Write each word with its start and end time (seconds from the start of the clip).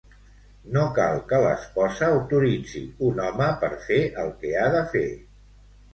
No 0.77 0.85
cal 0.99 1.19
que 1.31 1.41
l'esposa 1.43 2.09
autoritzi 2.15 2.83
un 3.11 3.23
home 3.27 3.53
per 3.65 3.73
fer 3.87 4.03
el 4.25 4.37
que 4.43 4.55
ha 4.63 4.69
de 4.79 4.83
fer. 4.95 5.09